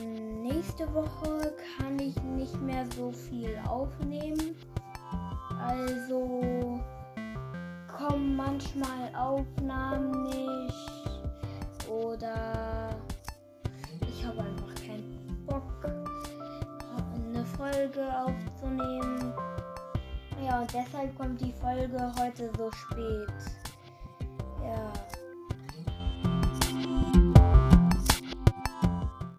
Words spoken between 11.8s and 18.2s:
oder ich habe einfach keinen Bock, eine Folge